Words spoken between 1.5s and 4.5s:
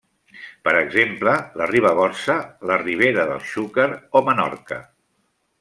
la Ribagorça, la Ribera del Xúquer o